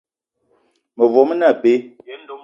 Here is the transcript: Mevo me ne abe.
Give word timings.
Mevo 0.97 1.21
me 1.27 1.35
ne 1.37 1.45
abe. 1.51 1.73